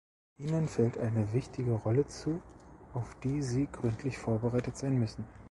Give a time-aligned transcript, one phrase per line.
[0.39, 2.41] Ihnen fällt eine wichtige Rolle zu,
[2.95, 5.27] auf die sie gründlich vorbereitet sein müssen.